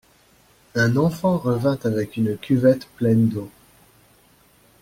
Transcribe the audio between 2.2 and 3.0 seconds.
cuvette